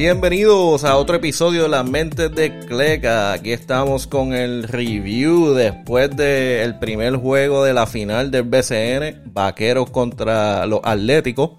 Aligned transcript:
Bienvenidos 0.00 0.84
a 0.84 0.96
otro 0.96 1.16
episodio 1.16 1.64
de 1.64 1.68
Las 1.68 1.84
Mentes 1.84 2.34
de 2.34 2.58
Cleca. 2.60 3.34
Aquí 3.34 3.52
estamos 3.52 4.06
con 4.06 4.32
el 4.32 4.62
review 4.62 5.52
después 5.52 6.16
del 6.16 6.78
primer 6.78 7.16
juego 7.16 7.64
de 7.64 7.74
la 7.74 7.86
final 7.86 8.30
del 8.30 8.44
BCN, 8.44 9.30
Vaqueros 9.30 9.90
contra 9.90 10.64
los 10.64 10.80
Atléticos. 10.84 11.50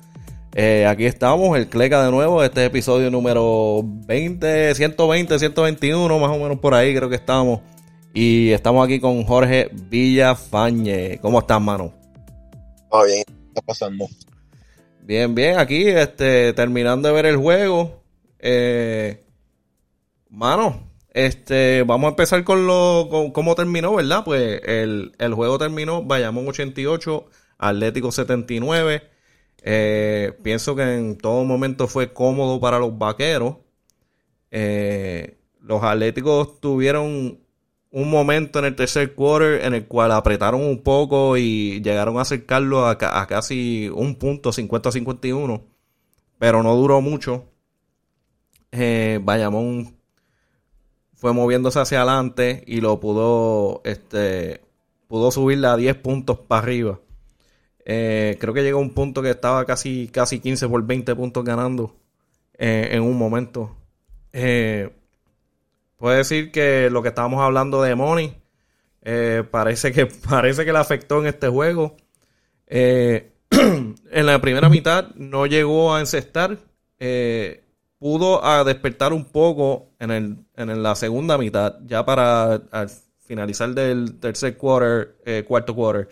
Eh, 0.55 0.88
aquí 0.88 1.05
estamos, 1.05 1.55
el 1.55 1.69
Cleca 1.69 2.03
de 2.03 2.09
nuevo, 2.09 2.43
este 2.43 2.61
es 2.61 2.67
episodio 2.69 3.11
número 3.11 3.83
20, 3.85 4.73
120, 4.73 5.38
121, 5.38 6.19
más 6.19 6.31
o 6.31 6.39
menos 6.39 6.58
por 6.58 6.73
ahí 6.73 6.95
creo 6.95 7.09
que 7.09 7.17
estamos. 7.17 7.59
Y 8.11 8.49
estamos 8.49 8.83
aquí 8.83 8.99
con 8.99 9.23
Jorge 9.23 9.69
Villafañe. 9.71 11.19
¿Cómo 11.21 11.41
estás, 11.41 11.61
mano? 11.61 11.94
Todo 12.89 13.05
bien, 13.05 13.23
¿qué 13.23 13.33
está 13.49 13.61
pasando? 13.61 14.08
Bien, 15.03 15.35
bien, 15.35 15.59
aquí 15.59 15.88
este, 15.88 16.53
terminando 16.53 17.08
de 17.08 17.13
ver 17.13 17.27
el 17.27 17.38
juego. 17.38 18.00
Eh, 18.41 19.23
mano, 20.30 20.91
este, 21.13 21.84
vamos 21.84 22.08
a 22.08 22.09
empezar 22.12 22.44
con 22.44 22.66
lo 22.67 23.08
con 23.09 23.31
cómo 23.31 23.55
terminó, 23.55 23.95
¿verdad? 23.95 24.23
Pues 24.26 24.62
el, 24.66 25.14
juego 25.34 25.58
terminó 25.58 26.04
Bayamón 26.04 26.48
88, 26.48 27.26
Atlético 27.59 28.12
79. 28.12 29.04
Eh, 29.64 30.34
pienso 30.44 30.76
que 30.76 30.84
en 30.84 31.17
todo 31.17 31.44
momento 31.45 31.88
fue 31.88 32.14
cómodo 32.14 32.59
para 32.59 32.80
los 32.80 32.98
vaqueros. 32.98 33.58
Eh, 34.52 35.38
los 35.62 35.83
Atléticos 35.83 36.59
tuvieron 36.59 37.39
un 37.92 38.09
momento 38.09 38.59
en 38.59 38.66
el 38.66 38.76
tercer 38.76 39.14
quarter 39.16 39.66
en 39.66 39.73
el 39.76 39.88
cual 39.88 40.11
apretaron 40.11 40.61
un 40.64 40.81
poco 40.81 41.38
y 41.38 41.81
llegaron 41.81 42.17
a 42.17 42.22
acercarlo 42.22 42.88
a, 42.88 42.92
a 42.92 43.28
casi 43.28 43.89
un 43.94 44.16
punto, 44.16 44.52
50-51, 44.52 45.61
pero 46.39 46.64
no 46.64 46.76
duró 46.76 47.02
mucho 47.02 47.50
eh, 48.72 49.19
Bayamón 49.22 49.97
fue 51.14 51.33
moviéndose 51.33 51.80
hacia 51.80 52.02
adelante 52.02 52.64
y 52.66 52.81
lo 52.81 53.00
pudo, 53.00 53.81
este, 53.83 54.61
pudo 55.08 55.31
subirle 55.31 55.67
a 55.67 55.75
10 55.75 55.97
puntos 55.97 56.39
para 56.39 56.64
arriba. 56.64 56.99
Eh, 57.86 58.38
creo 58.39 58.53
que 58.53 58.64
llegó 58.64 58.80
a 58.80 58.81
un 58.81 58.94
punto 58.94 59.22
que 59.22 59.31
estaba 59.31 59.66
casi, 59.66 60.08
casi 60.08 60.39
15 60.39 60.69
por 60.69 60.86
20 60.86 61.16
puntos 61.16 61.44
ganando 61.44 61.95
eh, 62.58 62.89
en 62.92 63.03
un 63.03 63.17
momento. 63.17 63.75
Puede 64.31 66.17
decir 66.17 66.52
que 66.52 66.89
lo 66.89 67.03
que 67.03 67.09
estábamos 67.09 67.42
hablando 67.42 67.81
de 67.81 67.95
Money 67.95 68.36
parece, 69.52 69.92
que, 69.92 70.05
parece 70.30 70.66
que 70.66 70.72
le 70.72 70.80
afectó 70.80 71.19
en 71.19 71.27
este 71.27 71.49
juego. 71.49 71.97
en 72.67 73.16
la 74.11 74.39
primera 74.39 74.69
mitad 74.69 75.14
no 75.16 75.45
llegó 75.45 75.94
a 75.94 75.99
encestar 75.99 76.58
pudo 78.02 78.44
a 78.44 78.63
despertar 78.63 79.13
un 79.13 79.25
poco 79.25 79.91
en, 79.99 80.09
el, 80.09 80.38
en 80.55 80.81
la 80.81 80.95
segunda 80.95 81.38
mitad, 81.38 81.75
ya 81.85 82.03
para 82.03 82.59
finalizar 83.19 83.69
del 83.75 84.19
tercer 84.19 84.58
quarter, 84.58 85.17
eh, 85.23 85.45
cuarto 85.47 85.75
quarter. 85.75 86.09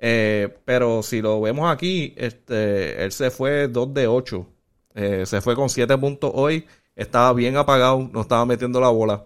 Eh, 0.00 0.52
pero 0.64 1.00
si 1.04 1.22
lo 1.22 1.40
vemos 1.40 1.70
aquí, 1.70 2.12
este, 2.16 3.04
él 3.04 3.12
se 3.12 3.30
fue 3.30 3.68
2 3.68 3.94
de 3.94 4.08
8. 4.08 4.48
Eh, 4.96 5.24
se 5.24 5.40
fue 5.40 5.54
con 5.54 5.70
7 5.70 5.96
puntos 5.96 6.32
hoy. 6.34 6.66
Estaba 6.96 7.32
bien 7.34 7.56
apagado, 7.56 8.10
no 8.12 8.22
estaba 8.22 8.44
metiendo 8.44 8.80
la 8.80 8.88
bola. 8.88 9.24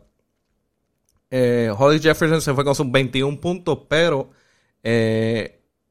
Holly 1.30 1.98
Jefferson 1.98 2.42
se 2.42 2.52
fue 2.52 2.64
con 2.64 2.74
sus 2.74 2.90
21 2.90 3.40
puntos, 3.40 3.78
pero 3.88 4.30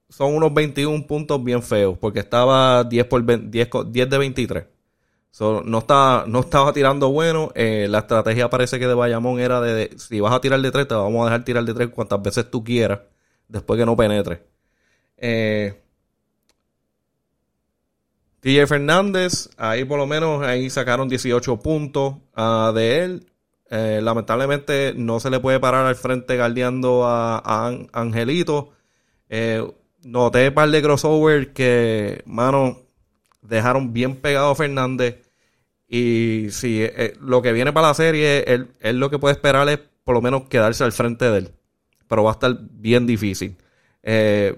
son 0.10 0.36
unos 0.36 0.54
21 0.54 1.08
puntos 1.08 1.44
bien 1.44 1.64
feos, 1.64 1.98
porque 1.98 2.20
estaba 2.20 2.84
10, 2.84 3.06
por 3.06 3.26
10 3.26 3.92
de 3.92 4.18
23 4.20 4.75
no, 5.40 5.80
estaba, 5.80 6.26
no 6.28 6.40
estaba 6.42 6.74
tirando 6.74 7.10
bueno. 7.10 7.52
Eh, 7.56 7.88
la 7.90 8.00
estrategia 8.00 8.50
parece 8.50 8.80
que 8.80 8.88
de 8.88 8.94
Bayamón 8.94 9.40
era 9.40 9.62
de, 9.62 9.92
si 9.98 10.20
vas 10.20 10.34
a 10.34 10.42
tirar 10.42 10.62
de 10.62 10.72
tres, 10.72 10.88
te 10.88 10.96
vamos 10.96 11.22
a 11.22 11.26
dejar 11.26 11.44
tirar 11.44 11.64
de 11.64 11.74
tres 11.74 11.90
cuantas 11.90 12.22
veces 12.22 12.50
tú 12.50 12.64
quieras, 12.64 13.00
después 13.48 13.78
que 13.80 13.86
no 13.86 13.96
penetre. 13.96 14.44
Eh, 15.18 15.82
TJ 18.46 18.68
Fernández, 18.68 19.50
ahí 19.58 19.86
por 19.86 19.98
lo 19.98 20.06
menos 20.06 20.44
ahí 20.44 20.70
sacaron 20.70 21.10
18 21.10 21.58
puntos 21.62 22.16
ah, 22.36 22.72
de 22.76 23.04
él. 23.04 23.32
Eh, 23.72 24.00
lamentablemente 24.04 24.94
no 24.96 25.20
se 25.20 25.32
le 25.32 25.40
puede 25.40 25.60
parar 25.60 25.88
al 25.88 25.96
frente 25.96 26.38
guardiando 26.38 27.06
a, 27.06 27.74
Angelito. 27.92 28.70
Eh, 29.30 29.68
noté 30.04 30.50
un 30.50 30.54
par 30.54 30.70
de 30.70 30.82
crossover 30.84 31.54
que, 31.54 32.22
mano, 32.28 32.84
dejaron 33.42 33.94
bien 33.94 34.16
pegado 34.16 34.52
a 34.52 34.56
Fernández. 34.56 35.25
Y 35.88 36.48
si 36.52 36.82
eh, 36.82 37.14
lo 37.20 37.42
que 37.42 37.52
viene 37.52 37.72
para 37.72 37.88
la 37.88 37.94
serie, 37.94 38.44
él, 38.48 39.00
lo 39.00 39.10
que 39.10 39.20
puede 39.20 39.34
esperar 39.36 39.68
es 39.70 39.80
por 40.04 40.16
lo 40.16 40.22
menos 40.22 40.48
quedarse 40.50 40.84
al 40.84 40.92
frente 40.92 41.26
de 41.26 41.38
él. 41.38 41.56
Pero 42.08 42.24
va 42.24 42.32
a 42.32 42.34
estar 42.34 42.56
bien 42.60 43.06
difícil. 43.08 43.58
Eh, 44.04 44.56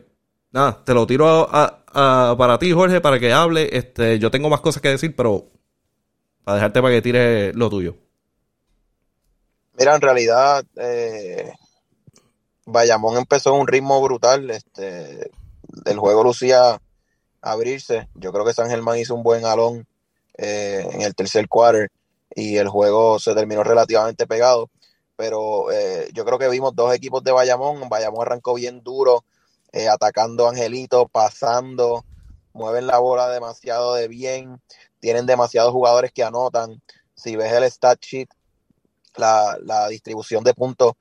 nada, 0.51 0.83
te 0.83 0.93
lo 0.93 1.07
tiro 1.07 1.47
para 1.49 2.59
ti, 2.59 2.71
Jorge, 2.71 3.01
para 3.01 3.19
que 3.19 3.33
hable. 3.33 3.69
Este, 3.75 4.19
yo 4.19 4.31
tengo 4.31 4.49
más 4.49 4.61
cosas 4.61 4.81
que 4.81 4.89
decir, 4.89 5.15
pero 5.15 5.49
para 6.43 6.55
dejarte 6.55 6.81
para 6.81 6.93
que 6.93 7.01
tire 7.01 7.53
lo 7.53 7.69
tuyo. 7.69 7.95
Mira, 9.77 9.95
en 9.95 10.01
realidad, 10.01 10.65
eh, 10.75 11.51
Bayamón 12.65 13.17
empezó 13.17 13.53
un 13.53 13.67
ritmo 13.67 14.01
brutal. 14.01 14.49
Este, 14.49 15.29
el 15.85 15.99
juego 15.99 16.23
lucía 16.23 16.81
abrirse. 17.41 18.07
Yo 18.15 18.31
creo 18.31 18.45
que 18.45 18.53
San 18.53 18.69
Germán 18.69 18.97
hizo 18.97 19.13
un 19.13 19.23
buen 19.23 19.45
alón 19.45 19.87
eh, 20.37 20.87
en 20.91 21.01
el 21.01 21.15
tercer 21.15 21.47
quarter 21.47 21.91
y 22.35 22.57
el 22.57 22.69
juego 22.69 23.19
se 23.19 23.33
terminó 23.33 23.63
relativamente 23.63 24.27
pegado. 24.27 24.69
Pero 25.15 25.71
eh, 25.71 26.09
yo 26.13 26.25
creo 26.25 26.37
que 26.37 26.47
vimos 26.47 26.75
dos 26.75 26.93
equipos 26.93 27.23
de 27.23 27.31
Bayamón. 27.31 27.89
Bayamón 27.89 28.21
arrancó 28.21 28.53
bien 28.53 28.83
duro, 28.83 29.25
eh, 29.71 29.89
atacando 29.89 30.45
a 30.45 30.51
Angelito, 30.51 31.07
pasando, 31.07 32.05
mueven 32.53 32.85
la 32.85 32.99
bola 32.99 33.29
demasiado 33.29 33.95
de 33.95 34.07
bien, 34.07 34.61
tienen 34.99 35.25
demasiados 35.25 35.73
jugadores 35.73 36.11
que 36.11 36.23
anotan. 36.23 36.81
Si 37.15 37.35
ves 37.35 37.51
el 37.51 37.63
stat 37.63 37.99
sheet, 37.99 38.29
la, 39.15 39.87
distribución 39.89 40.43
de 40.43 40.53
puntos 40.53 40.93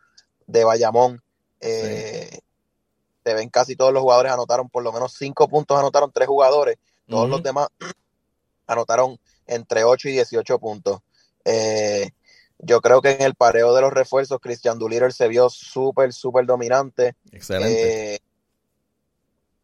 de 0.46 0.64
Bayamón, 0.64 1.22
se 1.60 3.34
ven 3.34 3.50
casi 3.50 3.76
todos 3.76 3.92
los 3.92 4.02
jugadores 4.02 4.32
anotaron 4.32 4.70
por 4.70 4.82
lo 4.82 4.92
menos 4.92 5.12
cinco 5.12 5.46
puntos, 5.48 5.78
anotaron 5.78 6.10
tres 6.10 6.28
jugadores. 6.28 6.78
Todos 7.08 7.28
los 7.28 7.42
demás 7.42 7.68
anotaron 8.66 9.18
entre 9.46 9.84
8 9.84 10.08
y 10.08 10.12
18 10.12 10.58
puntos. 10.58 11.00
Eh, 11.44 12.10
yo 12.58 12.80
creo 12.80 13.02
que 13.02 13.10
en 13.10 13.22
el 13.22 13.34
pareo 13.34 13.74
de 13.74 13.82
los 13.82 13.92
refuerzos, 13.92 14.40
Christian 14.40 14.78
Doolittle 14.78 15.12
se 15.12 15.28
vio 15.28 15.48
súper, 15.48 16.12
súper 16.12 16.46
dominante. 16.46 17.14
Excelente. 17.30 18.14
Eh, 18.14 18.18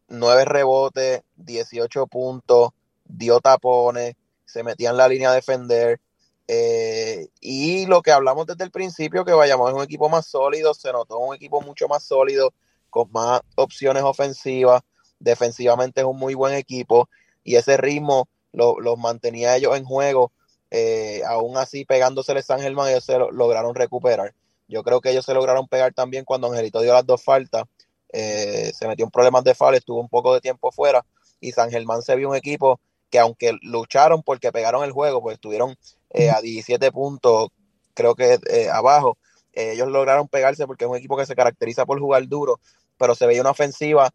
9 0.09 0.45
rebotes, 0.45 1.23
18 1.37 2.07
puntos, 2.07 2.71
dio 3.05 3.39
tapones, 3.39 4.15
se 4.45 4.63
metía 4.63 4.91
en 4.91 4.97
la 4.97 5.07
línea 5.07 5.31
a 5.31 5.35
defender. 5.35 5.99
Eh, 6.47 7.29
y 7.39 7.85
lo 7.87 8.01
que 8.01 8.11
hablamos 8.11 8.45
desde 8.45 8.63
el 8.63 8.71
principio, 8.71 9.25
que 9.25 9.33
vayamos 9.33 9.69
es 9.69 9.75
un 9.75 9.83
equipo 9.83 10.09
más 10.09 10.27
sólido, 10.27 10.73
se 10.73 10.91
notó 10.91 11.17
un 11.17 11.35
equipo 11.35 11.61
mucho 11.61 11.87
más 11.87 12.03
sólido, 12.03 12.53
con 12.89 13.11
más 13.11 13.41
opciones 13.55 14.03
ofensivas. 14.03 14.83
Defensivamente 15.19 16.01
es 16.01 16.05
un 16.05 16.19
muy 16.19 16.35
buen 16.35 16.53
equipo 16.53 17.09
y 17.43 17.55
ese 17.55 17.77
ritmo 17.77 18.27
los 18.53 18.97
mantenía 18.97 19.55
ellos 19.55 19.75
en 19.75 19.83
juego, 19.83 20.31
eh, 20.71 21.21
aún 21.27 21.57
así 21.57 21.85
pegándose 21.85 22.41
San 22.41 22.59
Germán, 22.59 22.89
ellos 22.89 23.03
se 23.03 23.17
lograron 23.17 23.75
recuperar. 23.75 24.33
Yo 24.67 24.83
creo 24.83 25.01
que 25.01 25.11
ellos 25.11 25.25
se 25.25 25.33
lograron 25.33 25.67
pegar 25.67 25.93
también 25.93 26.25
cuando 26.25 26.47
Angelito 26.47 26.81
dio 26.81 26.93
las 26.93 27.05
dos 27.05 27.23
faltas, 27.23 27.63
eh, 28.11 28.71
se 28.73 28.87
metió 28.87 29.05
en 29.05 29.11
problemas 29.11 29.43
de 29.43 29.55
falta, 29.55 29.77
estuvo 29.77 29.99
un 29.99 30.09
poco 30.09 30.33
de 30.33 30.41
tiempo 30.41 30.71
fuera 30.71 31.05
y 31.39 31.51
San 31.51 31.69
Germán 31.69 32.01
se 32.01 32.15
vio 32.15 32.29
un 32.29 32.35
equipo 32.35 32.79
que 33.09 33.19
aunque 33.19 33.53
lucharon 33.61 34.23
porque 34.23 34.51
pegaron 34.51 34.83
el 34.83 34.91
juego, 34.91 35.21
pues 35.21 35.35
estuvieron 35.35 35.75
eh, 36.09 36.31
a 36.31 36.41
17 36.41 36.91
puntos, 36.91 37.49
creo 37.93 38.15
que 38.15 38.39
abajo, 38.71 39.17
ellos 39.51 39.87
lograron 39.89 40.27
pegarse 40.27 40.65
porque 40.65 40.85
es 40.85 40.89
un 40.89 40.97
equipo 40.97 41.17
que 41.17 41.27
se 41.27 41.35
caracteriza 41.35 41.85
por 41.85 41.99
jugar 41.99 42.27
duro, 42.27 42.59
pero 42.97 43.13
se 43.13 43.27
veía 43.27 43.41
una 43.41 43.51
ofensiva 43.51 44.11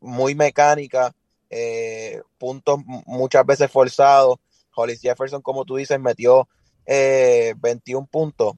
muy 0.00 0.34
mecánica, 0.34 1.14
eh, 1.50 2.20
puntos 2.38 2.80
muchas 3.06 3.44
veces 3.46 3.70
forzados. 3.70 4.38
Hollis 4.74 5.00
Jefferson, 5.00 5.40
como 5.40 5.64
tú 5.64 5.76
dices, 5.76 5.98
metió 5.98 6.48
21 6.86 7.56
eh, 8.04 8.08
puntos. 8.10 8.54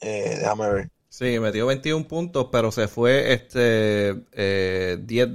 Eh, 0.00 0.36
déjame 0.38 0.70
ver. 0.70 0.90
Sí, 1.08 1.38
metió 1.38 1.66
21 1.66 2.06
puntos, 2.06 2.48
pero 2.50 2.70
se 2.72 2.88
fue 2.88 3.32
este 3.32 4.14
10, 4.96 5.28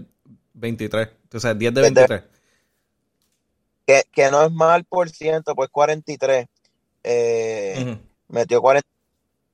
23. 0.53 1.09
O 1.33 1.39
sea, 1.39 1.53
10 1.53 1.73
de 1.73 1.81
23. 1.81 2.23
Que, 3.85 4.03
que 4.11 4.31
no 4.31 4.43
es 4.43 4.51
mal 4.51 4.83
por 4.85 5.09
ciento, 5.09 5.55
pues 5.55 5.69
43. 5.69 6.47
Metió 8.27 8.61
40 8.61 8.87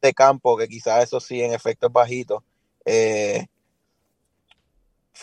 de 0.01 0.13
campo, 0.13 0.57
que 0.57 0.67
quizás 0.67 1.03
eso 1.03 1.19
sí, 1.19 1.41
en 1.41 1.53
efecto 1.53 1.87
es 1.87 1.93
bajito. 1.93 2.43
Eh, 2.85 3.45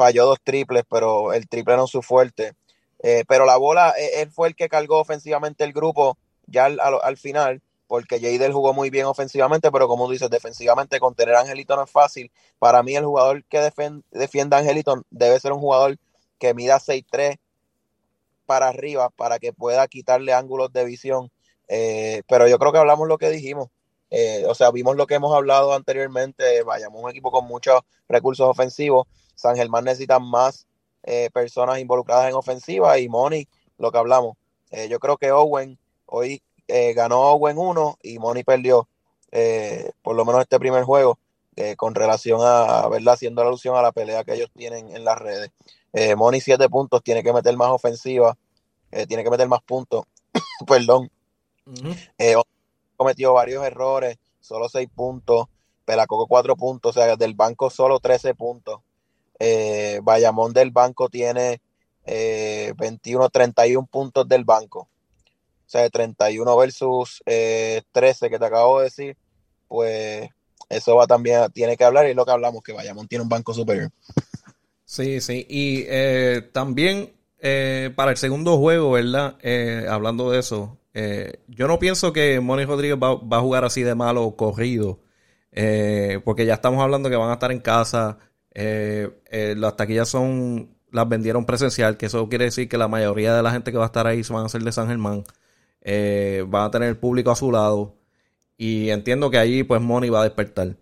falló 0.01 0.25
dos 0.25 0.39
triples, 0.43 0.85
pero 0.89 1.35
el 1.35 1.47
triple 1.47 1.77
no 1.77 1.85
es 1.85 1.91
su 1.91 2.01
fuerte. 2.01 2.55
Eh, 3.03 3.25
pero 3.29 3.45
la 3.45 3.59
bola, 3.59 3.95
eh, 3.99 4.23
él 4.23 4.31
fue 4.31 4.49
el 4.49 4.57
que 4.57 4.71
cargó 4.71 4.99
ofensivamente 4.99 5.63
el 5.63 5.75
grupo. 5.75 6.17
ya 6.47 6.65
al, 6.65 7.17
final, 7.19 7.61
porque 7.87 8.19
Jadel 8.19 8.55
jugó 8.55 8.73
muy 8.73 8.89
bien 8.89 9.05
ofensivamente, 9.05 9.71
pero 9.71 9.89
como 9.89 10.11
dices, 10.11 10.31
defensivamente 10.31 10.99
contener 11.01 11.35
a 11.35 11.41
Angelito 11.41 11.77
no 11.77 11.85
es 11.85 11.91
fácil. 11.91 12.33
Para 12.59 12.83
mí 12.83 12.97
el 12.97 13.05
jugador 13.05 13.45
que 13.45 13.61
defienda 14.11 14.57
a 14.57 14.61
Angelito 14.61 15.05
debe 15.11 15.39
ser 15.39 15.53
un 15.53 15.61
jugador 15.61 15.99
que 16.39 16.55
mida 16.55 16.81
6'3 16.81 17.39
para 18.47 18.69
arriba 18.69 19.11
para 19.11 19.39
que 19.39 19.53
pueda 19.53 19.87
quitarle 19.87 20.33
ángulos 20.33 20.73
de 20.73 20.85
visión. 20.85 21.31
Eh, 21.69 22.23
pero 22.27 22.49
yo 22.49 22.59
creo 22.59 22.73
que 22.73 22.79
hablamos 22.79 23.07
lo 23.07 23.19
que 23.19 23.29
dijimos. 23.29 23.69
Eh, 24.11 24.45
o 24.49 24.55
sea, 24.57 24.71
vimos 24.73 24.97
lo 24.97 25.07
que 25.07 25.15
hemos 25.15 25.35
hablado 25.35 25.73
anteriormente. 25.75 26.63
Vayamos 26.65 27.03
un 27.03 27.11
equipo 27.11 27.31
con 27.31 27.47
muchos 27.47 27.81
recursos 28.09 28.49
ofensivos. 28.49 29.07
San 29.41 29.57
Germán 29.57 29.85
necesita 29.85 30.19
más 30.19 30.67
eh, 31.03 31.31
personas 31.33 31.79
involucradas 31.79 32.29
en 32.29 32.35
ofensiva 32.35 32.99
y 32.99 33.09
Money, 33.09 33.49
lo 33.79 33.91
que 33.91 33.99
hablamos. 33.99 34.37
yo 34.89 35.01
creo 35.01 35.17
que 35.17 35.33
Owen, 35.33 35.79
hoy 36.07 36.43
ganó 36.95 37.21
Owen 37.33 37.59
uno 37.59 37.99
y 38.03 38.19
Money 38.19 38.45
perdió, 38.45 38.87
por 40.03 40.15
lo 40.15 40.25
menos 40.25 40.43
este 40.43 40.61
primer 40.61 40.85
juego, 40.85 41.19
con 41.77 41.95
relación 41.95 42.41
a, 42.45 42.87
¿verdad? 42.89 43.15
Haciendo 43.15 43.43
alusión 43.43 43.77
a 43.77 43.83
la 43.83 43.93
pelea 43.93 44.23
que 44.23 44.35
ellos 44.35 44.51
tienen 44.55 44.95
en 44.95 45.05
las 45.05 45.19
redes. 45.19 45.51
Eh, 45.93 46.15
Money 46.15 46.41
siete 46.41 46.69
puntos, 46.69 47.03
tiene 47.03 47.23
que 47.23 47.33
meter 47.33 47.57
más 47.57 47.71
ofensiva, 47.71 48.37
eh, 48.93 49.07
tiene 49.07 49.25
que 49.25 49.31
meter 49.31 49.49
más 49.49 49.63
puntos. 49.63 50.05
Perdón. 50.67 51.11
Eh, 52.19 52.35
cometió 52.97 53.33
varios 53.33 53.65
errores, 53.65 54.19
solo 54.41 54.69
seis 54.69 54.89
puntos. 54.95 55.47
Pelacoco 55.85 56.27
cuatro 56.29 56.57
puntos, 56.57 56.97
o 56.97 57.01
sea, 57.01 57.17
del 57.17 57.35
banco 57.35 57.69
solo 57.69 57.99
13 57.99 58.35
puntos. 58.35 58.81
Eh, 59.41 59.99
Bayamón 60.05 60.53
del 60.53 60.71
banco 60.71 61.09
tiene 61.09 61.61
21, 62.07 63.29
31 63.29 63.87
puntos 63.87 64.29
del 64.29 64.45
banco. 64.45 64.81
O 64.81 65.69
sea, 65.73 65.89
31 65.91 66.57
versus 66.57 67.23
13 67.25 68.31
que 68.31 68.39
te 68.39 68.45
acabo 68.45 68.79
de 68.79 68.85
decir, 68.85 69.17
pues 69.67 70.29
eso 70.71 70.95
va 70.95 71.07
también, 71.07 71.51
tiene 71.53 71.77
que 71.77 71.85
hablar 71.85 72.09
y 72.09 72.15
lo 72.15 72.25
que 72.25 72.31
hablamos, 72.31 72.63
que 72.63 72.73
Bayamón 72.73 73.09
tiene 73.09 73.25
un 73.25 73.29
banco 73.29 73.53
superior. 73.53 73.91
Sí, 74.85 75.21
sí. 75.21 75.47
Y 75.49 75.85
eh, 75.87 76.49
también 76.53 77.13
eh, 77.39 77.93
para 77.95 78.11
el 78.11 78.17
segundo 78.17 78.59
juego, 78.59 78.91
¿verdad? 78.91 79.37
Eh, 79.41 79.87
hablando 79.89 80.33
de 80.33 80.41
eso, 80.41 80.79
yo 81.47 81.69
no 81.69 81.79
pienso 81.79 82.13
que 82.13 82.41
Moni 82.41 82.65
Rodríguez 82.65 82.99
va, 82.99 83.37
a 83.37 83.41
jugar 83.41 83.65
así 83.65 83.83
de 83.83 83.95
malo 83.95 84.35
corrido. 84.37 84.99
porque 86.25 86.45
ya 86.45 86.55
estamos 86.55 86.83
hablando 86.83 87.09
que 87.09 87.15
van 87.15 87.31
a 87.31 87.35
estar 87.35 87.53
en 87.53 87.61
casa. 87.61 88.19
Las 88.55 89.77
taquillas 89.77 90.09
son 90.09 90.71
las 90.93 91.09
vendieron 91.09 91.47
presencial, 91.47 91.97
que 91.97 92.07
eso 92.07 92.29
quiere 92.29 92.47
decir 92.47 92.69
que 92.69 92.77
la 92.77 92.89
mayoría 92.89 93.35
de 93.35 93.43
la 93.43 93.53
gente 93.53 93.71
que 93.71 93.79
va 93.79 93.85
a 93.85 93.87
estar 93.87 94.07
ahí 94.07 94.25
se 94.25 94.33
van 94.33 94.47
a 94.47 94.49
ser 94.49 94.63
de 94.63 94.73
San 94.73 94.89
Germán. 94.89 95.25
van 96.49 96.65
a 96.65 96.71
tener 96.71 96.89
el 96.89 96.97
público 96.97 97.31
a 97.31 97.37
su 97.37 97.53
lado. 97.53 97.97
Y 98.57 98.91
entiendo 98.91 99.31
que 99.31 99.39
ahí 99.39 99.63
pues 99.63 99.81
Money 99.81 100.11
va 100.11 100.21
a 100.23 100.25
despertar. 100.25 100.77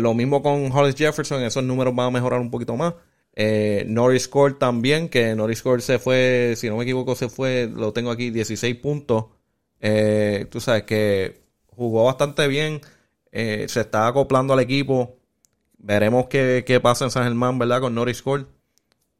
lo 0.00 0.14
mismo 0.14 0.42
con 0.42 0.70
Hollis 0.72 0.94
Jefferson, 0.96 1.42
esos 1.42 1.64
números 1.64 1.94
van 1.94 2.08
a 2.08 2.10
mejorar 2.10 2.40
un 2.40 2.50
poquito 2.50 2.76
más. 2.76 2.94
Eh, 3.36 3.84
Norris 3.88 4.28
Court 4.28 4.58
también, 4.58 5.08
que 5.08 5.34
Norris 5.34 5.62
Court 5.62 5.82
se 5.82 5.98
fue, 5.98 6.54
si 6.56 6.68
no 6.68 6.76
me 6.76 6.84
equivoco, 6.84 7.14
se 7.16 7.28
fue, 7.28 7.68
lo 7.74 7.92
tengo 7.92 8.10
aquí, 8.10 8.30
16 8.30 8.76
puntos. 8.76 9.26
Eh, 9.80 10.46
tú 10.50 10.60
sabes 10.60 10.84
que 10.84 11.42
jugó 11.66 12.04
bastante 12.04 12.46
bien, 12.48 12.80
eh, 13.32 13.66
se 13.68 13.80
está 13.80 14.06
acoplando 14.06 14.54
al 14.54 14.60
equipo. 14.60 15.18
Veremos 15.84 16.26
qué, 16.28 16.80
pasa 16.82 17.04
en 17.04 17.10
San 17.10 17.24
Germán, 17.24 17.58
¿verdad? 17.58 17.80
Con 17.80 17.94
Norris 17.94 18.22
Court. 18.22 18.48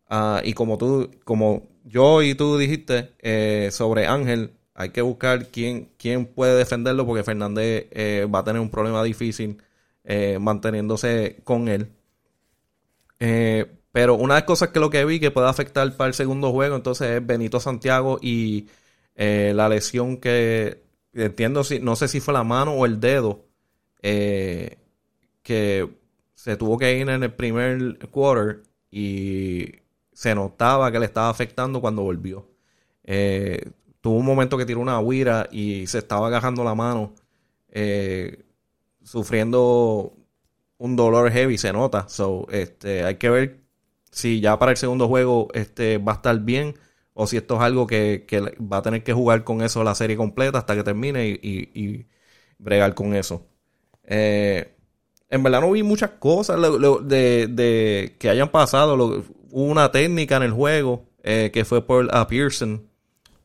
Ah, 0.08 0.40
y 0.44 0.55
como 0.55 0.78
tú, 0.78 1.11
como 1.25 1.66
yo 1.84 2.22
y 2.22 2.34
tú 2.34 2.58
dijiste 2.58 3.12
eh, 3.20 3.70
sobre 3.72 4.06
Ángel, 4.06 4.52
hay 4.75 4.90
que 4.90 5.02
buscar 5.02 5.49
quién, 5.49 5.90
quién 5.99 6.26
puede 6.26 6.56
defenderlo 6.56 7.06
porque 7.06 7.25
Fernández 7.25 7.87
va 8.32 8.40
a 8.40 8.44
tener 8.44 8.61
un 8.61 8.70
problema 8.70 9.02
difícil 9.02 9.62
manteniéndose 10.40 11.40
con 11.44 11.69
él. 11.69 11.90
Eh, 13.20 13.67
pero 13.93 14.17
una 14.17 14.34
de 14.34 14.40
las 14.40 14.46
cosas 14.46 14.70
que 14.70 14.81
lo 14.81 14.90
que 14.90 15.05
vi 15.05 15.20
que 15.20 15.31
puede 15.31 15.49
afectar 15.49 15.96
para 15.96 16.08
el 16.08 16.14
segundo 16.14 16.52
juego, 16.52 16.76
entonces 16.76 17.08
es 17.10 17.26
Benito 17.26 17.60
Santiago 17.60 18.19
y 18.20 18.69
eh, 19.14 19.52
la 19.55 19.69
lesión 19.69 20.19
que 20.19 20.82
entiendo 21.14 21.64
si, 21.64 21.78
no 21.81 21.96
sé 21.96 22.08
si 22.08 22.20
fue 22.20 22.34
la 22.34 22.44
mano 22.44 22.72
o 22.72 22.87
el 22.87 23.00
dedo, 23.00 23.46
eh, 24.02 24.78
que 25.43 25.88
se 26.44 26.58
tuvo 26.58 26.76
que 26.76 26.99
ir 26.99 27.08
en 27.08 27.23
el 27.23 27.32
primer 27.32 27.99
quarter 28.11 28.62
y 28.91 29.76
se 30.12 30.35
notaba 30.35 30.93
que 30.93 30.99
le 30.99 31.06
estaba 31.06 31.31
afectando 31.31 31.81
cuando 31.81 32.02
volvió. 32.02 32.46
Eh, 33.05 33.70
tuvo 34.02 34.19
un 34.19 34.26
momento 34.26 34.58
que 34.58 34.67
tiró 34.67 34.81
una 34.81 35.00
huira 35.00 35.49
y 35.50 35.87
se 35.87 35.99
estaba 35.99 36.26
agarrando 36.26 36.62
la 36.62 36.75
mano, 36.75 37.14
sufriendo 39.02 40.12
un 40.76 40.96
dolor 40.96 41.31
heavy, 41.32 41.56
se 41.56 41.73
nota. 41.73 42.08
So, 42.11 42.46
este, 42.50 43.05
hay 43.05 43.17
que 43.17 43.31
ver 43.31 43.61
si 44.11 44.41
ya 44.41 44.58
para 44.58 44.73
el 44.73 44.76
segundo 44.76 45.08
juego 45.08 45.49
este, 45.55 45.96
va 45.99 46.12
a 46.12 46.17
estar 46.17 46.38
bien 46.41 46.75
o 47.14 47.26
si 47.26 47.38
esto 47.38 47.56
es 47.56 47.62
algo 47.62 47.87
que, 47.87 48.26
va 48.61 48.79
a 48.79 48.82
tener 48.82 49.02
que 49.02 49.14
jugar 49.14 49.44
con 49.44 49.62
eso 49.62 49.82
la 49.85 49.94
serie 49.94 50.17
completa 50.17 50.58
hasta 50.58 50.75
que 50.76 50.85
termine 50.85 51.26
y, 51.29 52.06
bregar 52.58 52.94
con 52.94 53.14
eso. 53.14 53.46
Eh, 54.05 54.74
en 55.34 55.42
verdad 55.42 55.60
no 55.60 55.72
vi 55.72 55.82
muchas 55.82 56.10
cosas 56.10 56.60
de, 56.60 58.16
que 58.19 58.31
hayan 58.31 58.50
pasado. 58.50 58.94
hubo 58.94 59.64
una 59.64 59.90
técnica 59.90 60.36
en 60.36 60.44
el 60.44 60.52
juego 60.52 61.06
eh, 61.25 61.50
que 61.52 61.64
fue 61.64 61.84
por 61.84 62.14
a 62.14 62.26
Pearson 62.28 62.86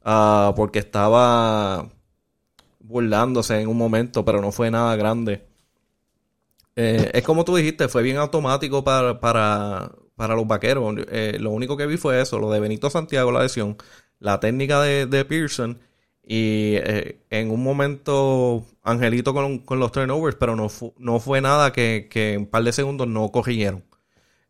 ah, 0.04 0.54
porque 0.56 0.80
estaba 0.80 1.90
burlándose 2.80 3.60
en 3.60 3.68
un 3.68 3.78
momento, 3.78 4.24
pero 4.24 4.40
no 4.40 4.52
fue 4.52 4.70
nada 4.70 4.96
grande. 4.96 5.48
Eh, 6.76 7.10
es 7.14 7.24
como 7.24 7.44
tú 7.44 7.56
dijiste, 7.56 7.88
fue 7.88 8.04
bien 8.04 8.18
automático 8.18 8.84
para, 8.84 9.20
para, 9.20 9.92
para 10.16 10.36
los 10.36 10.46
vaqueros. 10.46 10.96
Eh, 11.10 11.38
lo 11.40 11.50
único 11.50 11.76
que 11.76 11.88
vi 11.88 11.98
fue 11.98 12.22
eso, 12.22 12.38
lo 12.38 12.52
de 12.52 12.60
Benito 12.60 12.92
Santiago, 12.92 13.32
la 13.32 13.42
lesión, 13.42 13.78
la 14.20 14.40
técnica 14.40 14.82
de, 14.82 15.26
Pearson 15.26 15.80
y 16.32 16.76
eh, 16.76 17.20
en 17.32 17.50
un 17.50 17.64
momento 17.64 18.64
Angelito 18.84 19.34
con, 19.34 19.80
los 19.80 19.92
turnovers, 19.92 20.38
pero 20.40 20.56
no, 20.56 20.68
no 21.00 21.20
fue 21.20 21.42
nada 21.42 21.74
que, 21.74 22.08
en 22.14 22.42
un 22.42 22.46
par 22.46 22.64
de 22.64 22.72
segundos 22.72 23.08
no 23.08 23.32
corrigieron. 23.32 23.84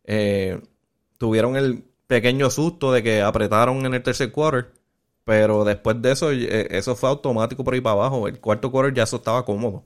Eh, 0.03 0.59
tuvieron 1.17 1.55
el 1.55 1.85
pequeño 2.05 2.49
susto 2.49 2.91
de 2.91 3.01
que 3.01 3.21
apretaron 3.21 3.85
en 3.85 3.93
el 3.93 4.03
tercer 4.03 4.29
quarter, 4.29 4.73
pero 5.23 5.63
después 5.63 6.01
de 6.01 6.11
eso, 6.11 6.31
eso 6.31 6.97
fue 6.97 7.07
automático 7.07 7.63
por 7.63 7.73
ahí 7.73 7.79
para 7.79 7.93
abajo. 7.93 8.27
El 8.27 8.41
cuarto 8.41 8.69
quarter 8.69 8.93
ya 8.93 9.03
eso 9.03 9.15
estaba 9.15 9.45
cómodo. 9.45 9.85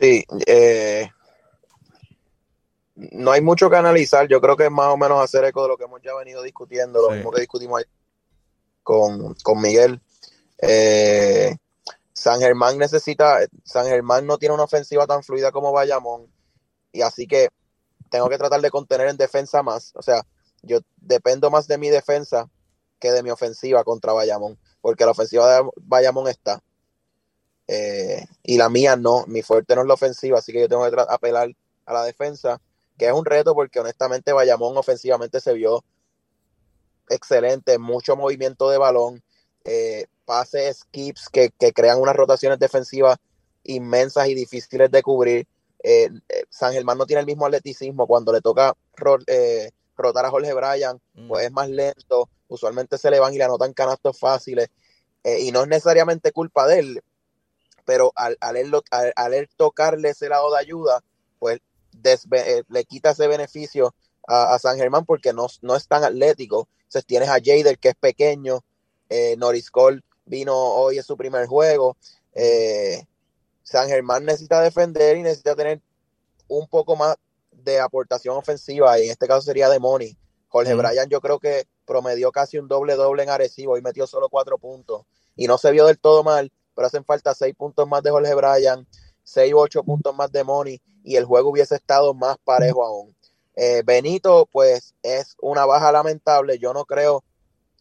Sí, 0.00 0.24
eh, 0.46 1.10
no 2.94 3.32
hay 3.32 3.42
mucho 3.42 3.68
que 3.68 3.76
analizar. 3.76 4.26
Yo 4.28 4.40
creo 4.40 4.56
que 4.56 4.64
es 4.64 4.70
más 4.70 4.86
o 4.86 4.96
menos 4.96 5.22
hacer 5.22 5.44
eco 5.44 5.62
de 5.64 5.68
lo 5.68 5.76
que 5.76 5.84
hemos 5.84 6.00
ya 6.00 6.14
venido 6.14 6.42
discutiendo, 6.42 7.02
lo 7.02 7.14
mismo 7.14 7.30
que 7.30 7.42
discutimos 7.42 7.80
ayer 7.80 7.97
con, 8.88 9.60
Miguel. 9.60 10.00
Eh, 10.62 11.54
San 12.14 12.40
Germán 12.40 12.78
necesita, 12.78 13.40
San 13.62 13.86
Germán 13.86 14.26
no 14.26 14.38
tiene 14.38 14.54
una 14.54 14.64
ofensiva 14.64 15.06
tan 15.06 15.22
fluida 15.22 15.52
como 15.52 15.72
Bayamón, 15.72 16.32
y 16.90 17.02
así 17.02 17.26
que 17.26 17.50
tengo 18.10 18.30
que 18.30 18.38
tratar 18.38 18.62
de 18.62 18.70
contener 18.70 19.08
en 19.08 19.18
defensa 19.18 19.62
más. 19.62 19.92
O 19.94 20.02
sea, 20.02 20.22
yo 20.62 20.80
dependo 20.96 21.50
más 21.50 21.68
de 21.68 21.76
mi 21.76 21.90
defensa 21.90 22.48
que 22.98 23.12
de 23.12 23.22
mi 23.22 23.30
ofensiva 23.30 23.84
contra 23.84 24.14
Bayamón, 24.14 24.58
porque 24.80 25.04
la 25.04 25.10
ofensiva 25.10 25.54
de 25.54 25.70
Bayamón 25.76 26.28
está. 26.28 26.62
Eh, 27.66 28.24
y 28.42 28.56
la 28.56 28.70
mía 28.70 28.96
no, 28.96 29.26
mi 29.26 29.42
fuerte 29.42 29.74
no 29.74 29.82
es 29.82 29.86
la 29.86 29.94
ofensiva, 29.94 30.38
así 30.38 30.50
que 30.52 30.60
yo 30.60 30.68
tengo 30.68 30.90
que 30.90 30.96
apelar 31.08 31.50
a 31.84 31.92
la 31.92 32.04
defensa 32.04 32.58
que 32.96 33.06
es 33.06 33.12
un 33.12 33.26
reto 33.26 33.54
porque 33.54 33.78
honestamente 33.80 34.32
Bayamón 34.32 34.76
ofensivamente 34.76 35.40
se 35.40 35.52
vio 35.52 35.84
excelente, 37.10 37.78
mucho 37.78 38.16
movimiento 38.16 38.70
de 38.70 38.78
balón, 38.78 39.22
eh, 39.64 40.06
pases, 40.24 40.78
skips 40.78 41.28
que, 41.28 41.50
crean 41.72 42.00
unas 42.00 42.16
rotaciones 42.16 42.58
defensivas 42.58 43.18
inmensas 43.64 44.28
y 44.28 44.34
difíciles 44.34 44.90
de 44.90 45.02
cubrir. 45.02 45.46
Eh, 45.82 46.10
eh, 46.28 46.42
San 46.50 46.72
Germán 46.72 46.98
no 46.98 47.06
tiene 47.06 47.20
el 47.20 47.26
mismo 47.26 47.46
atleticismo 47.46 48.06
cuando 48.06 48.32
le 48.32 48.40
toca 48.40 48.74
rotar 48.96 50.24
a 50.24 50.30
Jorge 50.30 50.52
Bryan, 50.52 51.00
mm. 51.14 51.28
pues 51.28 51.46
es 51.46 51.52
más 51.52 51.68
lento, 51.68 52.28
usualmente 52.48 52.98
se 52.98 53.10
le 53.10 53.20
van 53.20 53.34
y 53.34 53.38
le 53.38 53.44
anotan 53.44 53.72
canastos 53.72 54.18
fáciles 54.18 54.68
y 55.24 55.50
no 55.52 55.62
es 55.62 55.68
necesariamente 55.68 56.32
culpa 56.32 56.66
de 56.66 56.78
él, 56.78 57.02
pero 57.84 58.12
al, 58.14 58.38
al, 58.40 58.56
él, 58.56 58.72
al 58.90 59.34
él 59.34 59.48
tocarle 59.56 60.10
ese 60.10 60.28
lado 60.28 60.50
de 60.52 60.58
ayuda, 60.58 61.02
pues 61.38 61.60
eh, 62.04 62.62
le 62.68 62.84
quita 62.84 63.10
ese 63.10 63.26
beneficio 63.26 63.94
a, 64.28 64.58
San 64.58 64.76
Germán 64.76 65.04
porque 65.04 65.32
no, 65.32 65.46
no, 65.62 65.74
es 65.74 65.88
tan 65.88 66.04
atlético. 66.04 66.68
Entonces 66.78 67.06
tienes 67.06 67.28
a 67.28 67.40
Jader 67.42 67.78
que 67.78 67.90
es 67.90 67.94
pequeño, 67.94 68.62
eh, 69.08 69.36
Norris 69.38 69.70
Cole 69.70 70.02
vino 70.26 70.54
hoy 70.54 70.98
en 70.98 71.04
su 71.04 71.16
primer 71.16 71.46
juego. 71.46 71.96
Eh, 72.34 73.04
San 73.62 73.88
Germán 73.88 74.24
necesita 74.24 74.60
defender 74.60 75.16
y 75.16 75.22
necesita 75.22 75.56
tener 75.56 75.80
un 76.46 76.68
poco 76.68 76.96
más 76.96 77.16
de 77.52 77.80
aportación 77.80 78.36
ofensiva 78.36 78.98
y 78.98 79.04
en 79.04 79.10
este 79.10 79.26
caso 79.26 79.42
sería 79.42 79.68
de 79.68 79.78
Money. 79.78 80.16
Jorge 80.48 80.74
Bryan 80.74 81.08
yo 81.08 81.20
creo 81.20 81.38
que 81.38 81.66
promedió 81.84 82.32
casi 82.32 82.58
un 82.58 82.68
doble 82.68 82.94
doble 82.94 83.22
en 83.22 83.30
Arecibo 83.30 83.76
y 83.76 83.82
metió 83.82 84.06
solo 84.06 84.28
cuatro 84.28 84.58
puntos. 84.58 85.02
Y 85.36 85.46
no 85.46 85.58
se 85.58 85.70
vio 85.70 85.86
del 85.86 85.98
todo 85.98 86.22
mal, 86.22 86.50
pero 86.74 86.86
hacen 86.86 87.04
falta 87.04 87.34
seis 87.34 87.54
puntos 87.54 87.86
más 87.86 88.02
de 88.02 88.10
Jorge 88.10 88.34
Bryan, 88.34 88.86
seis 89.22 89.52
o 89.52 89.58
ocho 89.58 89.82
puntos 89.82 90.14
más 90.14 90.32
de 90.32 90.44
Money 90.44 90.80
y 91.02 91.16
el 91.16 91.24
juego 91.24 91.50
hubiese 91.50 91.74
estado 91.74 92.14
más 92.14 92.36
parejo 92.44 92.84
aún. 92.84 93.14
Eh, 93.60 93.82
Benito, 93.84 94.48
pues 94.52 94.94
es 95.02 95.34
una 95.40 95.66
baja 95.66 95.90
lamentable. 95.90 96.60
Yo 96.60 96.72
no 96.72 96.84
creo 96.84 97.24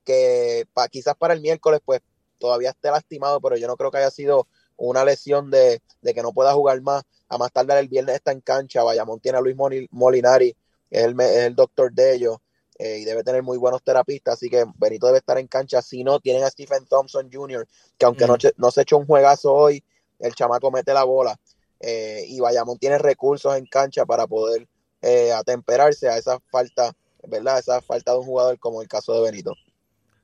que 0.04 0.66
pa, 0.74 0.88
quizás 0.88 1.16
para 1.16 1.36
el 1.36 1.42
miércoles, 1.42 1.82
pues 1.86 2.02
todavía 2.40 2.72
esté 2.72 2.90
lastimado, 2.90 3.40
pero 3.40 3.58
yo 3.58 3.68
no 3.68 3.78
creo 3.78 3.92
que 3.92 4.00
haya 4.00 4.10
sido 4.10 4.48
una 4.76 5.06
lesión 5.06 5.52
de, 5.52 5.84
de 6.02 6.14
que 6.16 6.24
no 6.24 6.34
pueda 6.34 6.54
jugar 6.54 6.82
más. 6.82 7.04
A 7.30 7.38
más 7.38 7.52
tardar 7.52 7.78
el 7.78 7.90
viernes 7.90 8.16
está 8.16 8.32
en 8.32 8.42
cancha. 8.42 8.82
Bayamón 8.82 9.20
tiene 9.20 9.38
a 9.38 9.42
Luis 9.42 9.56
Molinari, 9.92 10.56
es 10.90 11.04
el, 11.04 11.20
es 11.22 11.38
el 11.46 11.56
doctor 11.56 11.94
de 11.94 12.16
ellos. 12.16 12.38
Eh, 12.80 13.00
y 13.00 13.06
debe 13.06 13.24
tener 13.24 13.44
muy 13.44 13.60
buenos 13.60 13.84
terapistas, 13.84 14.36
así 14.36 14.50
que 14.50 14.66
Benito 14.78 15.06
debe 15.06 15.20
estar 15.20 15.38
en 15.38 15.48
cancha. 15.48 15.84
Si 15.84 16.04
no, 16.04 16.20
tienen 16.20 16.44
a 16.44 16.50
Stephen 16.50 16.88
Thompson 16.88 17.30
Jr., 17.32 17.68
que 18.00 18.06
aunque 18.08 18.26
no, 18.26 18.34
mm. 18.34 18.50
no, 18.58 18.72
se 18.72 18.82
echó 18.82 18.98
un 18.98 19.06
juegazo 19.06 19.54
hoy, 19.54 19.84
el 20.18 20.34
chamaco 20.34 20.72
mete 20.72 20.92
la 20.92 21.04
bola. 21.04 21.40
Eh, 21.80 22.26
y 22.28 22.40
Bayamón 22.40 22.80
tiene 22.80 22.98
recursos 22.98 23.56
en 23.56 23.68
cancha 23.68 24.06
para 24.08 24.26
poder 24.26 24.68
eh, 25.02 25.32
atemperarse 25.32 26.08
a 26.10 26.18
esa 26.18 26.40
falta, 26.52 26.94
¿verdad? 27.28 27.60
Esa 27.60 27.82
falta 27.82 28.12
de 28.12 28.20
un 28.20 28.26
jugador 28.26 28.60
como 28.60 28.82
el 28.82 28.88
caso 28.88 29.14
de 29.14 29.30
Benito. 29.30 29.54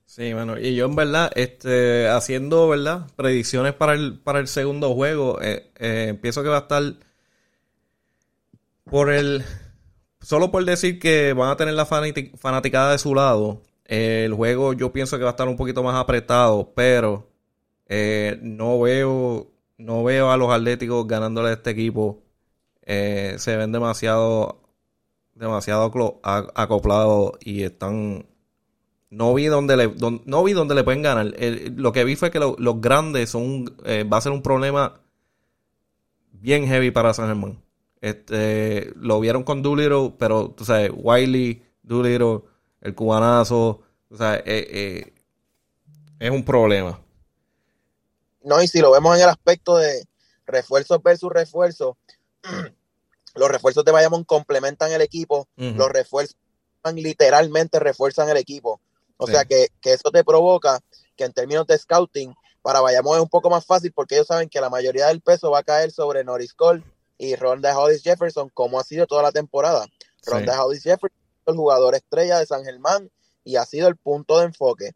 Sí, 0.06 0.34
bueno, 0.34 0.60
y 0.60 0.76
yo 0.76 0.86
en 0.86 0.96
verdad, 0.96 1.32
este, 1.36 2.08
haciendo, 2.08 2.68
¿verdad? 2.68 3.08
Predicciones 3.16 3.74
para 3.74 3.94
el, 3.94 4.20
para 4.20 4.40
el 4.40 4.48
segundo 4.48 4.94
juego, 4.94 5.40
empiezo 5.42 6.44
que 6.44 6.50
va 6.50 6.58
a 6.58 6.62
estar 6.62 6.84
por 8.86 9.12
el 9.12 9.44
solo 10.22 10.52
por 10.52 10.64
decir 10.66 11.00
que 11.00 11.34
van 11.34 11.50
a 11.50 11.58
tener 11.58 11.74
la 11.74 11.86
fanaticada 11.86 12.92
de 12.92 12.98
su 12.98 13.16
lado, 13.16 13.62
el 13.86 14.34
juego 14.34 14.74
yo 14.74 14.92
pienso 14.92 15.18
que 15.18 15.24
va 15.24 15.32
a 15.32 15.34
estar 15.34 15.48
un 15.48 15.58
poquito 15.58 15.84
más 15.84 15.96
apretado, 15.96 16.74
pero 16.76 17.30
eh, 17.88 18.40
no 18.42 18.80
veo 18.80 19.52
no 19.78 20.04
veo 20.04 20.32
a 20.32 20.38
los 20.38 20.52
Atléticos 20.52 21.06
ganándole 21.08 21.50
a 21.50 21.54
este 21.54 21.72
equipo. 21.72 22.24
Eh, 22.84 23.36
se 23.38 23.58
ven 23.58 23.72
demasiado 23.72 24.63
demasiado 25.36 25.92
acoplados 26.56 27.34
y 27.42 27.64
están 27.64 28.26
no 29.10 29.34
vi 29.34 29.46
donde 29.46 29.78
le 29.78 29.94
no 30.26 30.44
vi 30.44 30.54
donde 30.54 30.76
le 30.76 30.84
pueden 30.84 31.02
ganar. 31.02 31.34
lo 31.76 31.92
que 31.92 32.04
vi 32.04 32.16
fue 32.16 32.32
que 32.32 32.40
los 32.40 32.82
grandes 32.82 33.30
son 33.30 33.76
eh, 33.86 34.04
va 34.04 34.18
a 34.18 34.22
ser 34.22 34.32
un 34.32 34.42
problema 34.42 35.00
bien 36.32 36.68
heavy 36.68 36.92
para 36.92 37.14
San 37.14 37.28
Germán. 37.28 37.64
Este, 38.02 38.92
lo 38.98 39.22
vieron 39.22 39.44
con 39.44 39.62
Doolittle, 39.62 40.14
pero, 40.20 40.50
tú 40.50 40.66
sabes, 40.66 40.92
Wiley, 40.94 41.64
Doolittle, 41.84 42.42
el 42.82 42.94
cubanazo, 42.96 43.82
o 44.10 44.18
sea, 44.18 44.36
eh, 44.36 44.44
eh, 44.46 45.14
es 46.20 46.30
un 46.30 46.44
problema. 46.44 47.00
No, 48.44 48.62
y 48.62 48.68
si 48.68 48.82
lo 48.82 48.92
vemos 48.92 49.16
en 49.16 49.24
el 49.24 49.30
aspecto 49.30 49.78
de 49.78 50.06
refuerzos 50.46 51.02
versus 51.02 51.32
refuerzos, 51.32 51.96
los 53.36 53.50
refuerzos 53.50 53.84
de 53.86 53.92
Bayamón 53.92 54.24
complementan 54.24 54.92
el 54.92 55.02
equipo, 55.02 55.48
los 55.56 55.90
refuerzos 55.90 56.38
literalmente 56.94 57.80
refuerzan 57.80 58.30
el 58.30 58.38
equipo. 58.38 58.80
O 59.18 59.28
sea 59.28 59.46
que, 59.46 59.68
que, 59.82 59.94
eso 59.94 60.12
te 60.12 60.24
provoca 60.24 60.80
que 61.16 61.24
en 61.24 61.34
términos 61.34 61.66
de 61.68 61.78
scouting, 61.78 62.36
para 62.62 62.82
Bayamón 62.82 63.18
es 63.18 63.24
un 63.24 63.30
poco 63.30 63.50
más 63.50 63.66
fácil 63.66 63.92
porque 63.94 64.16
ellos 64.16 64.28
saben 64.28 64.50
que 64.50 64.62
la 64.62 64.70
mayoría 64.70 65.08
del 65.08 65.22
peso 65.22 65.52
va 65.52 65.60
a 65.60 65.64
caer 65.64 65.92
sobre 65.92 66.24
Norris 66.24 66.54
Cole 66.54 66.84
y 67.18 67.36
Ronda 67.36 67.78
Hollis 67.78 68.04
Jefferson, 68.04 68.50
como 68.50 68.80
ha 68.80 68.84
sido 68.84 69.06
toda 69.06 69.24
la 69.24 69.32
temporada. 69.32 69.86
Ronda 70.26 70.64
Hollis 70.64 70.84
Jefferson, 70.84 71.18
el 71.46 71.56
jugador 71.56 71.96
estrella 71.96 72.40
de 72.40 72.46
San 72.46 72.64
Germán, 72.64 73.10
y 73.44 73.58
ha 73.58 73.66
sido 73.66 73.88
el 73.88 73.98
punto 73.98 74.40
de 74.40 74.46
enfoque. 74.46 74.92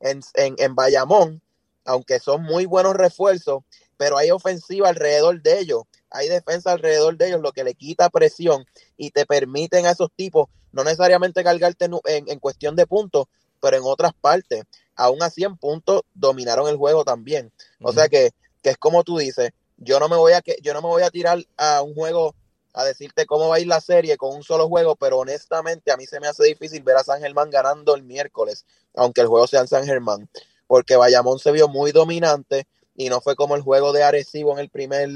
En, 0.00 0.20
en, 0.34 0.74
Bayamón, 0.74 1.42
aunque 1.84 2.18
son 2.20 2.42
muy 2.42 2.64
buenos 2.64 2.94
refuerzos, 2.94 3.62
pero 4.00 4.16
hay 4.16 4.30
ofensiva 4.30 4.88
alrededor 4.88 5.42
de 5.42 5.58
ellos, 5.58 5.82
hay 6.08 6.26
defensa 6.28 6.72
alrededor 6.72 7.18
de 7.18 7.26
ellos, 7.26 7.42
lo 7.42 7.52
que 7.52 7.64
le 7.64 7.74
quita 7.74 8.08
presión 8.08 8.64
y 8.96 9.10
te 9.10 9.26
permiten 9.26 9.84
a 9.84 9.90
esos 9.90 10.08
tipos 10.16 10.48
no 10.72 10.84
necesariamente 10.84 11.44
cargarte 11.44 11.84
en, 11.84 12.00
en, 12.06 12.38
cuestión 12.38 12.76
de 12.76 12.86
puntos, 12.86 13.26
pero 13.60 13.76
en 13.76 13.82
otras 13.84 14.14
partes. 14.18 14.64
Aún 14.96 15.22
así, 15.22 15.44
en 15.44 15.58
puntos 15.58 16.00
dominaron 16.14 16.66
el 16.68 16.78
juego 16.78 17.04
también. 17.04 17.52
O 17.82 17.92
sea 17.92 18.08
que, 18.08 18.30
que 18.62 18.70
es 18.70 18.78
como 18.78 19.04
tú 19.04 19.18
dices, 19.18 19.50
yo 19.76 20.00
no 20.00 20.08
me 20.08 20.16
voy 20.16 20.32
a 20.32 20.40
que 20.40 20.56
yo 20.62 20.72
no 20.72 20.80
me 20.80 20.88
voy 20.88 21.02
a 21.02 21.10
tirar 21.10 21.38
a 21.58 21.82
un 21.82 21.92
juego 21.92 22.34
a 22.72 22.84
decirte 22.84 23.26
cómo 23.26 23.48
va 23.48 23.56
a 23.56 23.60
ir 23.60 23.66
la 23.66 23.82
serie 23.82 24.16
con 24.16 24.34
un 24.34 24.42
solo 24.42 24.66
juego, 24.66 24.96
pero 24.96 25.18
honestamente 25.18 25.92
a 25.92 25.98
mí 25.98 26.06
se 26.06 26.20
me 26.20 26.26
hace 26.26 26.44
difícil 26.44 26.82
ver 26.82 26.96
a 26.96 27.04
San 27.04 27.20
Germán 27.20 27.50
ganando 27.50 27.94
el 27.94 28.02
miércoles, 28.02 28.64
aunque 28.94 29.20
el 29.20 29.26
juego 29.26 29.46
sea 29.46 29.60
en 29.60 29.68
San 29.68 29.84
Germán, 29.84 30.30
porque 30.66 30.96
Bayamón 30.96 31.38
se 31.38 31.52
vio 31.52 31.68
muy 31.68 31.92
dominante 31.92 32.66
y 33.00 33.08
no 33.08 33.22
fue 33.22 33.34
como 33.34 33.56
el 33.56 33.62
juego 33.62 33.94
de 33.94 34.02
Arecibo 34.02 34.52
en 34.52 34.58
el 34.58 34.68
primer 34.68 35.08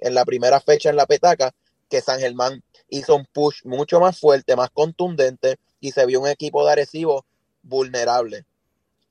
en 0.00 0.14
la 0.14 0.24
primera 0.24 0.60
fecha 0.60 0.90
en 0.90 0.96
la 0.96 1.06
petaca, 1.06 1.54
que 1.88 2.00
San 2.00 2.18
Germán 2.18 2.64
hizo 2.88 3.14
un 3.14 3.24
push 3.24 3.64
mucho 3.64 4.00
más 4.00 4.18
fuerte, 4.18 4.56
más 4.56 4.70
contundente 4.70 5.56
y 5.78 5.92
se 5.92 6.06
vio 6.06 6.20
un 6.20 6.26
equipo 6.26 6.66
de 6.66 6.72
Arecibo 6.72 7.24
vulnerable. 7.62 8.46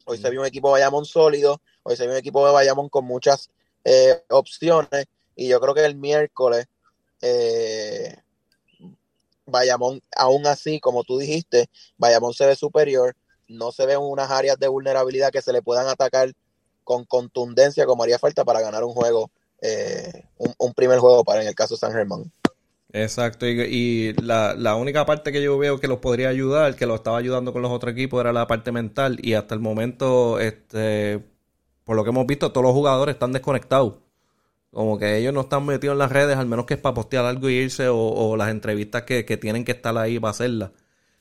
Hoy 0.03 0.17
se 0.17 0.29
vio 0.29 0.41
un 0.41 0.47
equipo 0.47 0.67
de 0.67 0.73
Bayamón 0.73 1.05
sólido, 1.05 1.61
hoy 1.83 1.95
se 1.95 2.03
vio 2.03 2.11
un 2.11 2.17
equipo 2.17 2.45
de 2.45 2.51
Bayamón 2.51 2.89
con 2.89 3.05
muchas 3.05 3.51
eh, 3.85 4.21
opciones 4.29 5.05
y 5.37 5.47
yo 5.47 5.61
creo 5.61 5.73
que 5.73 5.85
el 5.85 5.95
miércoles 5.95 6.65
eh, 7.21 8.17
Bayamón, 9.45 10.01
aún 10.17 10.45
así, 10.45 10.81
como 10.81 11.05
tú 11.05 11.19
dijiste, 11.19 11.69
Bayamón 11.97 12.33
se 12.33 12.47
ve 12.47 12.57
superior, 12.57 13.15
no 13.47 13.71
se 13.71 13.85
ven 13.85 13.99
unas 13.99 14.29
áreas 14.29 14.59
de 14.59 14.67
vulnerabilidad 14.67 15.31
que 15.31 15.41
se 15.41 15.53
le 15.53 15.61
puedan 15.61 15.87
atacar 15.87 16.33
con 16.89 17.05
contundencia 17.05 17.85
como 17.85 18.01
haría 18.01 18.17
falta 18.17 18.43
para 18.43 18.61
ganar 18.61 18.83
un 18.83 18.93
juego, 18.93 19.29
eh, 19.61 20.25
un, 20.57 20.73
primer 20.73 20.97
juego 20.97 21.23
para 21.23 21.43
en 21.43 21.47
el 21.47 21.53
caso 21.53 21.77
San 21.77 21.91
Germán. 21.91 22.31
Exacto, 22.91 23.45
y, 23.45 24.13
la, 24.13 24.55
la, 24.55 24.73
única 24.73 25.05
parte 25.05 25.31
que 25.31 25.43
yo 25.43 25.55
veo 25.59 25.79
que 25.79 25.87
los 25.87 25.99
podría 25.99 26.29
ayudar, 26.29 26.75
que 26.75 26.87
lo 26.87 26.95
estaba 26.95 27.19
ayudando 27.19 27.53
con 27.53 27.61
los 27.61 27.71
otros 27.71 27.93
equipos, 27.93 28.19
era 28.19 28.33
la 28.33 28.47
parte 28.47 28.71
mental, 28.71 29.19
y 29.21 29.33
hasta 29.33 29.53
el 29.53 29.61
momento, 29.61 30.39
este, 30.39 31.23
por 31.83 31.95
lo 31.95 32.03
que 32.03 32.09
hemos 32.09 32.25
visto, 32.25 32.51
todos 32.51 32.65
los 32.65 32.73
jugadores 32.73 33.13
están 33.13 33.33
desconectados. 33.33 33.93
Como 34.71 34.97
que 34.97 35.17
ellos 35.17 35.31
no 35.31 35.41
están 35.41 35.67
metidos 35.67 35.93
en 35.93 35.99
las 35.99 36.11
redes, 36.11 36.37
al 36.37 36.47
menos 36.47 36.65
que 36.65 36.73
es 36.73 36.79
para 36.79 36.95
postear 36.95 37.25
algo 37.25 37.51
y 37.51 37.53
irse, 37.53 37.87
o, 37.87 38.35
las 38.35 38.49
entrevistas 38.49 39.03
que, 39.03 39.23
tienen 39.37 39.63
que 39.63 39.73
estar 39.73 39.95
ahí 39.95 40.19
para 40.19 40.31
hacerlas. 40.31 40.71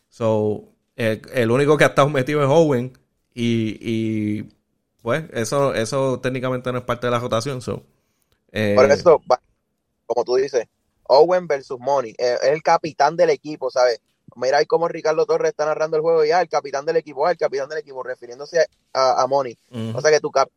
So, 0.09 0.65
el, 0.97 1.51
único 1.51 1.77
que 1.77 1.85
ha 1.85 1.89
estado 1.89 2.09
metido 2.09 2.43
es 2.43 2.49
Owen. 2.49 2.97
Y, 3.35 4.47
pues, 5.09 5.25
eso, 5.33 5.73
eso 5.73 6.21
técnicamente 6.21 6.71
no 6.71 6.77
es 6.77 6.85
parte 6.85 7.07
de 7.07 7.11
la 7.11 7.19
rotación. 7.19 7.63
So, 7.63 7.83
eh, 8.53 8.75
Por 8.77 8.91
eso, 8.91 9.23
como 10.05 10.23
tú 10.23 10.37
dices, 10.37 10.67
Owen 11.05 11.47
versus 11.47 11.81
Money. 11.81 12.11
Eh, 12.19 12.37
es 12.43 12.51
el 12.51 12.63
capitán 12.63 13.17
del 13.17 13.31
equipo, 13.31 13.71
¿sabes? 13.71 14.03
Mira 14.37 14.59
ahí 14.59 14.67
cómo 14.67 14.87
Ricardo 14.87 15.25
Torres 15.25 15.53
está 15.53 15.65
narrando 15.65 15.97
el 15.97 16.03
juego 16.03 16.27
ya, 16.27 16.43
el 16.43 16.51
capitán 16.51 16.85
del 16.85 16.97
equipo, 16.97 17.27
ah, 17.27 17.31
el 17.31 17.39
capitán 17.39 17.71
del 17.71 17.79
equipo, 17.79 18.03
refiriéndose 18.03 18.67
a, 18.93 19.23
a 19.23 19.27
Money. 19.27 19.57
O 19.95 20.01
sea 20.03 20.11
que 20.11 20.21
tu 20.21 20.31
cap 20.31 20.51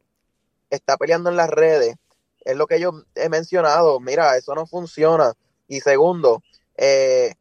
está 0.70 0.98
peleando 0.98 1.30
en 1.30 1.38
las 1.38 1.50
redes, 1.50 1.96
es 2.42 2.58
lo 2.58 2.68
que 2.68 2.82
yo 2.82 2.92
he 3.16 3.30
mencionado, 3.30 4.02
mira, 4.02 4.36
eso 4.36 4.54
no 4.54 4.68
funciona. 4.68 5.32
Y 5.70 5.80
segundo, 5.80 6.44
eh, 6.76 7.36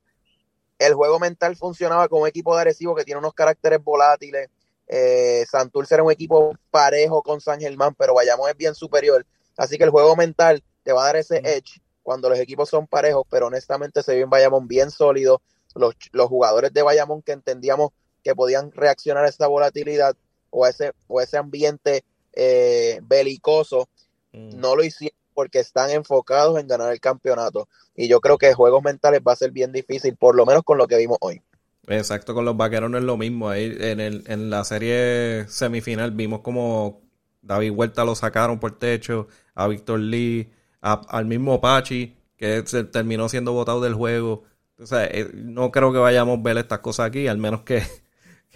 el 0.78 0.94
juego 0.94 1.18
mental 1.18 1.56
funcionaba 1.56 2.06
con 2.06 2.22
un 2.22 2.28
equipo 2.28 2.54
de 2.54 2.60
agresivo 2.60 2.94
que 2.94 3.04
tiene 3.04 3.18
unos 3.18 3.34
caracteres 3.34 3.82
volátiles. 3.82 4.48
Eh, 4.92 5.46
Santurce 5.48 5.94
era 5.94 6.02
un 6.02 6.10
equipo 6.10 6.52
parejo 6.72 7.22
con 7.22 7.40
San 7.40 7.60
Germán, 7.60 7.94
pero 7.96 8.12
Bayamón 8.12 8.50
es 8.50 8.56
bien 8.56 8.74
superior. 8.74 9.24
Así 9.56 9.78
que 9.78 9.84
el 9.84 9.90
juego 9.90 10.16
mental 10.16 10.64
te 10.82 10.92
va 10.92 11.04
a 11.04 11.06
dar 11.06 11.16
ese 11.16 11.36
edge 11.44 11.80
cuando 12.02 12.28
los 12.28 12.40
equipos 12.40 12.68
son 12.68 12.88
parejos, 12.88 13.24
pero 13.30 13.46
honestamente 13.46 14.02
se 14.02 14.16
vio 14.16 14.24
en 14.24 14.30
Bayamón 14.30 14.66
bien 14.66 14.90
sólido 14.90 15.40
los, 15.76 15.94
jugadores 16.28 16.72
de 16.72 16.82
Bayamón 16.82 17.22
que 17.22 17.30
entendíamos 17.30 17.90
que 18.24 18.34
podían 18.34 18.72
reaccionar 18.72 19.24
a 19.24 19.28
esa 19.28 19.46
volatilidad 19.46 20.16
o 20.50 20.64
a 20.64 20.70
ese, 20.70 20.92
o 21.06 21.20
ese 21.20 21.36
ambiente 21.36 22.02
eh, 22.32 22.98
belicoso, 23.04 23.88
mm. 24.32 24.58
no 24.58 24.74
lo 24.74 24.82
hicieron 24.82 25.16
porque 25.34 25.60
están 25.60 25.90
enfocados 25.90 26.58
en 26.58 26.66
ganar 26.66 26.92
el 26.92 27.00
campeonato. 27.00 27.68
Y 27.94 28.08
yo 28.08 28.20
creo 28.20 28.38
que 28.38 28.52
juegos 28.54 28.82
mentales 28.82 29.20
va 29.26 29.34
a 29.34 29.36
ser 29.36 29.52
bien 29.52 29.70
difícil, 29.70 30.16
por 30.16 30.34
lo 30.34 30.44
menos 30.44 30.64
con 30.64 30.78
lo 30.78 30.88
que 30.88 30.96
vimos 30.96 31.18
hoy. 31.20 31.40
Exacto, 31.86 32.34
con 32.34 32.44
los 32.44 32.56
vaqueros 32.56 32.90
no 32.90 32.98
es 32.98 33.04
lo 33.04 33.16
mismo. 33.16 33.48
Ahí 33.48 33.76
en, 33.80 34.00
el, 34.00 34.24
en 34.26 34.50
la 34.50 34.64
serie 34.64 35.46
semifinal 35.48 36.12
vimos 36.12 36.40
como 36.40 37.02
David 37.42 37.70
Huerta 37.72 38.04
lo 38.04 38.14
sacaron 38.14 38.58
por 38.60 38.78
techo, 38.78 39.28
a 39.54 39.66
Víctor 39.68 40.00
Lee, 40.00 40.50
al 40.80 41.26
mismo 41.26 41.60
Pachi, 41.60 42.16
que 42.36 42.62
se 42.66 42.84
terminó 42.84 43.28
siendo 43.28 43.52
votado 43.52 43.80
del 43.80 43.94
juego. 43.94 44.44
O 44.78 44.84
eh, 44.92 45.30
no 45.34 45.70
creo 45.70 45.92
que 45.92 45.98
vayamos 45.98 46.38
a 46.38 46.42
ver 46.42 46.58
estas 46.58 46.78
cosas 46.80 47.06
aquí, 47.06 47.26
al 47.28 47.38
menos 47.38 47.62
que, 47.64 47.82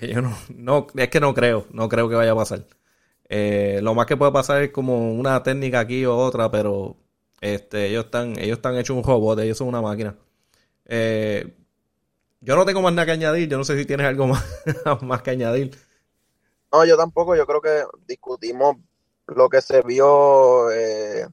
yo 0.01 0.23
no, 0.23 0.37
no, 0.55 0.87
es 0.97 1.09
que 1.09 1.21
no 1.21 1.35
creo, 1.35 1.67
no 1.71 1.89
creo 1.89 2.09
que 2.09 2.15
vaya 2.15 2.33
a 2.33 2.37
pasar. 2.37 2.67
Eh, 3.29 3.81
lo 3.83 3.95
más 3.95 4.07
que 4.07 4.17
puede 4.17 4.33
pasar 4.33 4.63
es 4.63 4.71
como 4.71 5.13
una 5.15 5.43
técnica 5.43 5.81
aquí 5.81 6.05
o 6.05 6.17
otra, 6.17 6.51
pero 6.51 6.97
este, 7.41 7.87
ellos 7.89 8.07
están, 8.07 8.39
ellos 8.39 8.59
están 8.59 8.77
hechos 8.77 8.97
un 8.97 9.05
robot, 9.05 9.41
ellos 9.41 9.59
son 9.59 9.69
una 9.69 9.83
máquina. 9.83 10.17
Eh, 10.87 11.55
Yo 12.45 12.57
no 12.57 12.67
tengo 12.67 12.83
más 12.83 12.93
nada 12.93 13.07
que 13.07 13.13
añadir. 13.13 13.49
Yo 13.49 13.57
no 13.57 13.65
sé 13.65 13.77
si 13.79 13.87
tienes 13.87 14.07
algo 14.07 14.27
más, 14.29 14.45
más 15.03 15.23
que 15.23 15.31
añadir. 15.31 15.77
No, 16.71 16.85
yo 16.85 16.97
tampoco. 16.97 17.35
Yo 17.35 17.47
creo 17.47 17.63
que 17.63 17.85
discutimos 18.07 18.77
lo 19.27 19.49
que 19.49 19.63
se 19.63 19.81
vio. 19.81 20.71
Eh, 20.71 21.27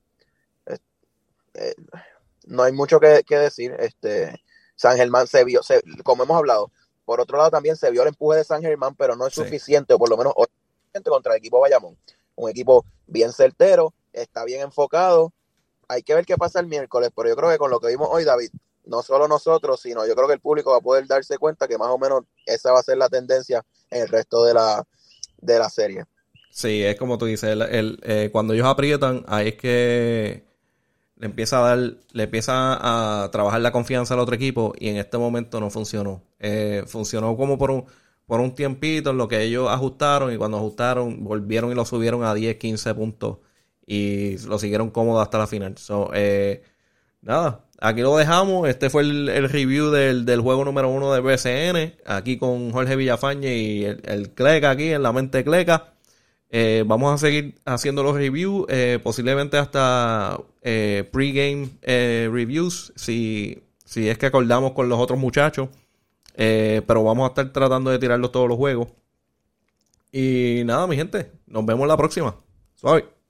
eh, 1.53 1.75
no 2.46 2.63
hay 2.63 2.72
mucho 2.72 3.00
que, 3.00 3.24
decir. 3.27 3.75
Este, 3.77 4.41
San 4.75 4.96
Germán 4.96 5.27
se 5.27 5.44
vio, 5.44 5.60
como 6.03 6.24
hemos 6.24 6.38
hablado. 6.38 6.72
Por 7.03 7.20
otro 7.20 7.38
lado, 7.38 7.51
también 7.51 7.75
se 7.75 7.91
vio 7.91 8.03
el 8.03 8.10
empuje 8.10 8.38
de 8.38 8.44
San 8.46 8.62
Germán, 8.62 8.96
pero 8.96 9.18
no 9.18 9.27
es 9.27 9.34
suficiente, 9.34 9.94
o 9.94 10.00
por 10.00 10.10
lo 10.10 10.15
menos 10.15 10.34
contra 11.03 11.34
el 11.34 11.39
equipo 11.39 11.60
Bayamón. 11.60 11.98
Un 12.36 12.50
equipo 12.50 12.86
bien 13.08 13.34
certero, 13.34 13.94
está 14.13 14.46
bien 14.46 14.62
enfocado. 14.62 15.34
Hay 15.89 16.03
que 16.03 16.15
ver 16.15 16.25
qué 16.25 16.38
pasa 16.38 16.62
el 16.62 16.68
miércoles, 16.68 17.10
pero 17.13 17.27
yo 17.27 17.36
creo 17.36 17.50
que 17.50 17.58
con 17.58 17.70
lo 17.70 17.82
que 17.82 17.88
vimos 17.88 18.08
hoy, 18.10 18.24
David, 18.24 18.51
no 18.86 19.02
solo 19.02 19.28
nosotros, 19.28 19.80
sino 19.80 20.06
yo 20.06 20.16
creo 20.16 20.28
que 20.28 20.34
el 20.34 20.40
público 20.40 20.72
va 20.72 20.78
a 20.78 20.82
poder 20.82 21.08
darse 21.08 21.38
cuenta 21.38 21.68
que 21.68 21.78
más 21.78 21.90
o 21.90 21.98
menos 21.98 22.24
esa 22.46 22.72
va 22.72 22.80
a 22.80 22.84
ser 22.84 22.98
la 22.98 23.10
tendencia 23.10 23.64
en 23.90 24.04
el 24.04 24.08
resto 24.08 24.44
de 24.46 24.54
la, 24.54 24.84
de 25.38 25.60
la 25.60 25.70
serie. 25.70 26.06
Sí, 26.50 26.84
es 26.84 26.98
como 26.98 27.18
tú 27.18 27.26
dices, 27.26 27.50
el, 27.50 28.00
eh, 28.04 28.30
cuando 28.32 28.54
ellos 28.54 28.68
aprietan, 28.68 29.24
ahí 29.28 29.50
es 29.50 29.56
que 29.56 30.44
le 31.16 31.26
empieza 31.26 31.60
a 31.60 31.76
dar, 31.76 31.94
le 32.12 32.24
empieza 32.24 33.24
a 33.24 33.32
trabajar 33.32 33.62
la 33.62 33.72
confianza 33.72 34.16
al 34.16 34.20
otro 34.20 34.36
equipo 34.36 34.74
y 34.78 34.90
en 34.90 34.98
este 34.98 35.18
momento 35.18 35.60
no 35.60 35.70
funcionó. 35.70 36.24
Eh, 36.40 36.84
funcionó 36.88 37.38
como 37.38 37.58
por 37.58 37.72
un, 37.72 37.86
por 38.26 38.42
un 38.42 38.54
tiempito 38.54 39.12
en 39.12 39.18
lo 39.18 39.28
que 39.28 39.42
ellos 39.44 39.70
ajustaron 39.70 40.34
y 40.34 40.38
cuando 40.38 40.58
ajustaron 40.58 41.24
volvieron 41.24 41.72
y 41.72 41.76
lo 41.76 41.86
subieron 41.86 42.24
a 42.24 42.34
10, 42.34 42.58
15 42.58 42.96
puntos 42.96 43.38
y 43.86 44.38
lo 44.40 44.58
siguieron 44.58 44.90
cómodo 44.90 45.22
hasta 45.22 45.38
la 45.38 45.48
final. 45.48 45.76
Eh, 46.14 46.64
nada, 47.22 47.66
aquí 47.80 48.01
lo 48.01 48.18
dejamos. 48.18 48.68
Este 48.68 48.90
fue 48.90 49.04
el, 49.04 49.50
review 49.50 49.90
del, 49.92 50.42
juego 50.42 50.66
número 50.66 50.90
uno 50.90 51.13
de 51.13 51.22
BCN. 51.22 51.96
Aquí 52.06 52.38
con 52.38 52.72
Jorge 52.72 52.96
Villafañe 52.96 53.56
y 53.58 53.86
el, 53.86 54.01
el 54.06 54.30
Cleca 54.32 54.72
aquí 54.72 54.90
en 54.90 55.04
la 55.04 55.12
mente 55.12 55.44
Cleca. 55.44 55.92
Eh, 56.54 56.84
vamos 56.86 57.13
a 57.13 57.18
seguir 57.18 57.56
haciendo 57.63 58.04
los 58.04 58.16
reviews, 58.16 58.66
eh, 58.68 59.00
posiblemente 59.01 59.58
hasta 59.58 60.38
eh, 60.62 61.10
pregame 61.10 61.70
reviews, 61.82 62.92
si, 62.98 63.63
si 63.86 64.10
es 64.10 64.18
que 64.18 64.25
acordamos 64.25 64.74
con 64.74 64.90
los 64.90 65.00
otros 65.00 65.18
muchachos. 65.18 65.70
pero 66.36 67.04
vamos 67.04 67.25
a 67.25 67.28
estar 67.30 67.54
tratando 67.54 67.90
de 67.90 68.00
tirarlos 68.00 68.32
todos 68.34 68.50
los 68.50 68.58
juegos. 68.58 68.90
Y 70.12 70.63
nada, 70.66 70.88
mi 70.88 70.98
gente, 70.98 71.32
nos 71.48 71.66
vemos 71.66 71.88
la 71.88 71.96
próxima. 71.96 72.36
Suave. 72.75 73.21